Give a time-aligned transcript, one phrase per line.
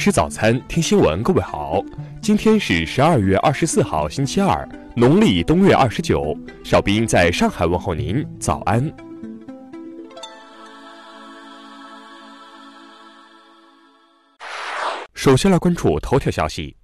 [0.00, 1.22] 吃早餐，听新闻。
[1.22, 1.84] 各位好，
[2.22, 4.66] 今天是十二月二十四号，星期二，
[4.96, 6.34] 农历冬月二十九。
[6.64, 8.90] 小兵在上海问候您，早安。
[15.12, 16.74] 首先来关注头条消息。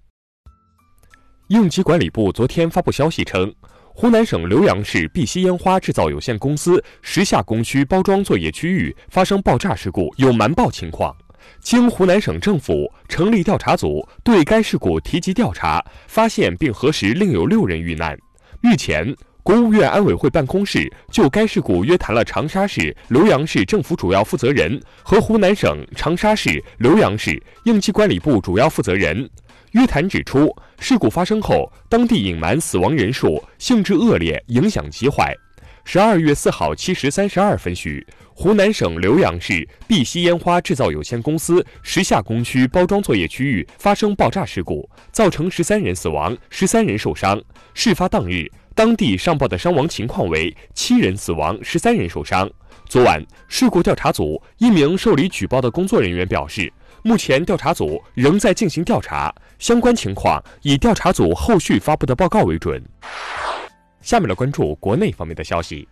[1.48, 3.50] 应急管理部昨天发布消息称。
[3.98, 11.16] 湖南省浏阳市碧溪烟花制造有限公司时下工区包装作业区域发生爆炸事故，有瞒报情况。
[11.60, 18.16] 经湖南省政府成立调查组对该事故提及调查，发现并核实另有六人遇难。
[18.62, 29.28] 日前，国务院安委会办公室就该事故约谈了长沙市、浏阳市政府主要负责人和湖南省长沙市、浏阳市应急管理部主要负责人。
[29.72, 35.34] 约谈指出，事故发生后，当地隐瞒死亡人数，性质恶劣，影响极坏。
[35.84, 38.04] 十二月四号七时三十二分许，
[38.38, 47.42] 湖南省浏阳市碧溪烟花制造有限公司时下工区包装作业区域发生爆炸事故，造成十三人死亡，十三人受伤。
[47.72, 52.46] 事发当日，当地上报的伤亡情况为七人死亡，十三人受伤。
[52.84, 56.70] 昨晚，事故调查组一名受理举报的工作人员表示。
[57.02, 62.82] 目前调查组仍在进行调查，相关情况以调查组后续发布的报告为准。
[64.02, 65.88] 下面来关注国内方面的消息。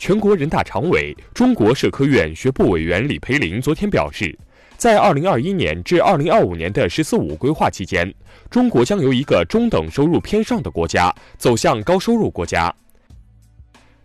[0.00, 4.34] 全国人大常委、中国社科院学部委员李培林昨天表示，
[4.78, 8.10] 在2021年至2025年的“十四五”规划期间，
[8.48, 12.74] 中国将由一个中等收入偏上的国家走向高收入国家。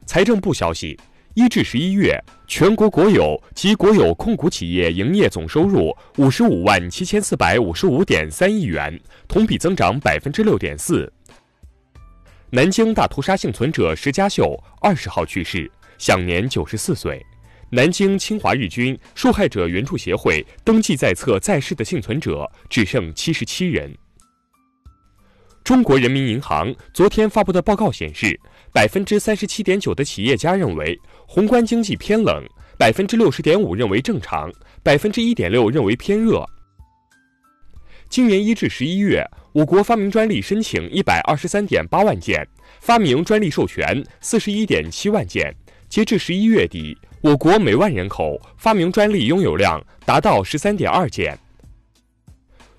[0.06, 1.00] 财政部消息。
[1.34, 11.12] 一至十一月，全国国有及国有控股企业营业总收入五十五万七千四百五十五点三亿元，同比增长百分之六点四。
[12.52, 17.24] 南京大屠杀幸存者石家秀二十号去世，享年九十四岁。
[17.72, 23.94] 南京侵华日军受害者援助协会登记在册在世的幸存者只剩七十七人。
[25.64, 28.40] 中国人民银行昨天发布的报告显示，
[28.72, 30.98] 百分之三十七点九的企业家认为
[31.28, 32.46] 宏观经济偏冷，
[32.78, 34.52] 百分之六十点五认为正常，
[34.84, 36.46] 百分之一点六认为偏热。
[38.08, 42.48] 今年一至十一月，我国发明专利申请一百二十三点八万件，
[42.80, 45.54] 发明专利授权四十一点七万件。
[45.96, 51.40] 截至十一月底，我国每万人口发明专利拥有量达到十三点二件。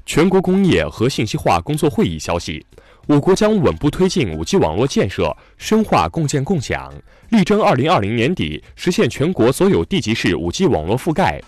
[0.05, 2.67] 全国工业和信息化工作会议消息，
[3.07, 6.93] 我国将稳步推进 5G 网络建设，深化共建共享，
[7.31, 11.41] 力争2020年底实现全国所有地级市 5G 网络覆盖。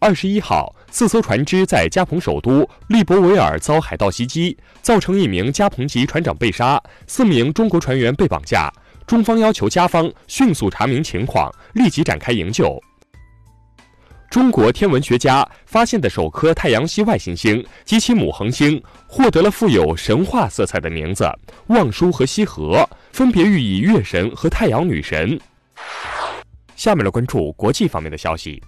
[0.00, 8.70] 二十一号，四艘船只在加蓬首都利博维尔遭海盗袭击，造成一名加蓬籍船长被杀，四名中国船员被绑架。
[9.06, 12.80] 中方要求加方迅速查明情况，立即展开营救。
[14.30, 21.30] 中国天文学家发现的首颗太阳系外行星及其母恒星，获得了富有神话色彩的名字
[21.68, 25.38] “望舒”和“羲和”，分别寓意月神和太阳女神。
[26.74, 28.60] 下面来关注国际方面的消息。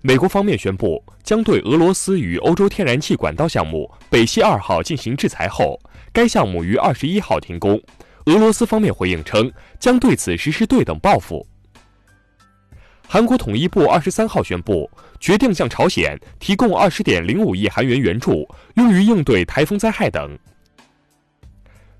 [0.00, 5.78] 美国方面宣布将对俄罗斯与欧洲天然气管道项目北溪二号进行制裁后，
[6.12, 7.78] 该项目于二十一号停工。
[8.26, 9.50] 俄罗斯方面回应称，
[9.80, 11.46] 将对此实施对等报复。
[13.08, 14.90] 韩国统一部二十三号宣布，
[15.20, 20.38] 决定向朝鲜提供二十点零五亿韩元援助，用于应对台风灾害等。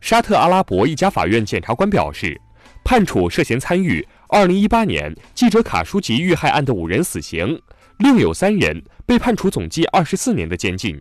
[0.00, 2.40] 沙特阿拉伯一家法院检察官表示，
[2.82, 7.60] 判处涉嫌参与二零一八年记者卡舒吉遇害案的五人死刑，
[7.98, 10.98] 另有三人被判处总计二十四年的监禁。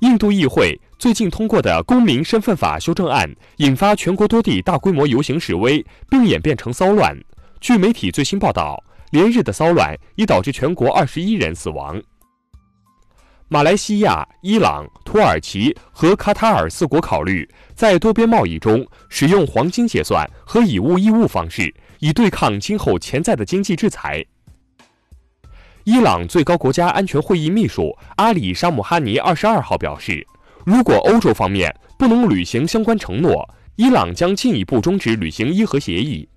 [0.00, 7.12] 印度议会最近通过的公民身份法修正案，引发全国多地大规模游行示威，并演变成骚乱。
[7.60, 8.80] 据媒体最新报道，
[9.10, 12.00] 连日的骚乱已导致全国二十一人死亡。
[13.48, 24.24] 马来西亚、伊朗、土耳其和卡塔尔四国考虑在多边贸易中使用黄金结算和以物易物方式，以对抗今后潜在的经济制裁。
[25.82, 30.24] 伊朗最高国家安全会议秘书阿里沙姆哈尼二十二号表示，
[30.64, 36.28] 如果欧洲方面不能履行相关承诺，伊朗将进一步终止履行伊核协议。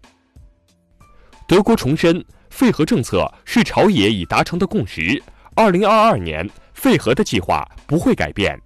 [1.48, 5.22] 德国重申，废核政策是朝野已达成的共识。
[5.54, 8.60] 二零二二年废核的计划不会改变。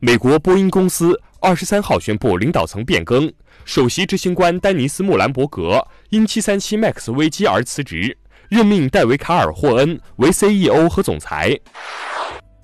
[0.00, 3.32] 美国波音公司二十三号宣布领导层变更，
[3.64, 8.16] 首席执行官丹尼斯·穆兰伯格因七三七 MAX 危机而辞职，
[8.48, 11.58] 任命戴维·卡尔霍恩为 CEO 和总裁。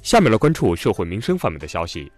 [0.03, 2.11] 下面来关注社会民生方面的消息。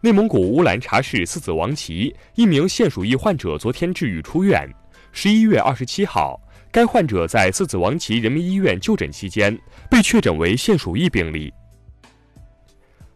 [0.00, 4.68] 内蒙古乌兰察市四子王旗一名腺鼠疫患者昨天治愈出院。
[5.12, 6.40] 十一月二十七号，
[6.70, 9.56] 该患者在四子王旗人民医院就诊期间
[9.88, 11.52] 被确诊为现鼠疫病例。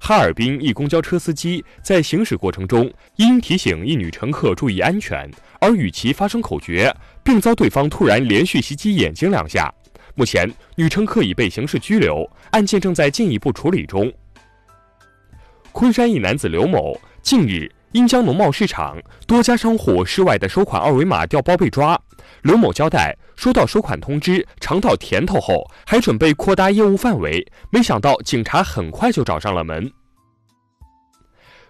[0.00, 5.28] 哈尔滨一公交车司机在行驶过程中因提醒一女乘客注意安全
[5.60, 9.74] 而与其发生口角，并遭对方突然连续袭击眼睛两下。
[10.18, 14.12] 目前，女乘客已被刑事拘留，案件正在进一步处理中。
[15.70, 21.96] 昆山一男子刘某近日因将农贸市场多家商户室外的收款二维码调包被抓。
[22.42, 29.88] 刘某交代，收到收款通知，尝到甜头后，还准备扩大业务范围，没想到警察很快就找上了门。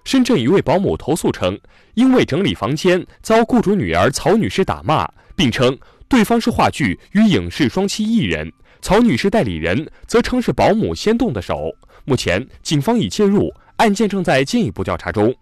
[0.05, 1.61] 深圳一位保姆投诉称，
[1.93, 5.06] 因为整理房间遭雇主女儿曹女士打骂，
[5.37, 8.50] 并称对方是话剧与影视双栖艺人，
[8.81, 11.70] 曹女士代理人则称是保姆先动的手。
[12.05, 13.52] 目前，警方已介入。
[13.78, 15.32] 案件正在进一步调查中。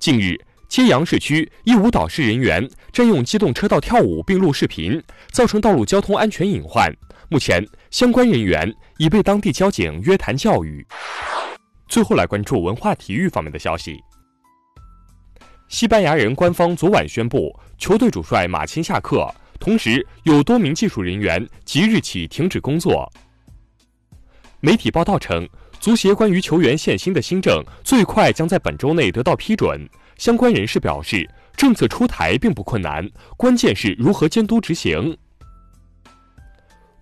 [0.00, 0.36] 近日，
[0.68, 6.92] 揭阳市区一舞蹈室人员占用机动车道跳舞并录视频，造成道路交通安全隐患。
[7.28, 10.84] 目前，相关人员已被当地交警约谈教育。
[11.86, 13.96] 最后来关注文化体育方面的消息。
[15.68, 23.10] 西班牙人官方昨晚宣布，球队主帅马钦下课，同时有多名技术人员即日起停止工作。
[24.60, 25.48] 媒体报道称。
[25.80, 29.88] 足协关于球员限薪的新政最快将在本周内得到批准。
[30.16, 31.24] 相关人士表示，
[31.56, 35.16] 政策出台并不困难，关键是如何监督执行。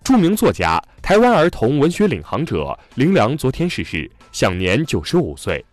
[0.03, 5.65] 著名作家、台湾儿童文学领航者林良昨天逝世，享年九十五岁。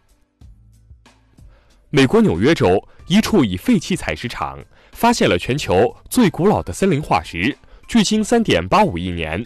[1.91, 4.59] 美国纽约州一处以废弃采石场
[4.93, 7.57] 发现了全球最古老的森林化石，
[7.87, 9.45] 距今三点八五亿年。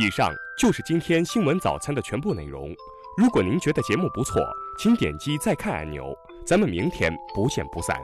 [0.00, 2.74] 以上就是今天新闻早餐的全部内容。
[3.16, 4.40] 如果您觉得节目不错，
[4.78, 6.12] 请点击再看按钮。
[6.46, 7.96] 咱们明天不见不散。